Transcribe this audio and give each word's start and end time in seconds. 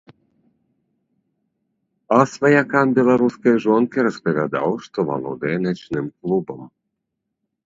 А 2.15 2.17
сваякам 2.31 2.95
беларускай 3.01 3.55
жонкі 3.67 4.07
распавядаў, 4.09 4.69
што 4.87 4.97
валодае 5.11 5.53
начным 5.69 6.05
клубам. 6.19 6.61